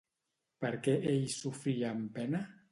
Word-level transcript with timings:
Per 0.65 0.71
què 0.87 0.95
ell 1.13 1.29
sofria 1.35 1.95
amb 1.95 2.13
pena? 2.21 2.45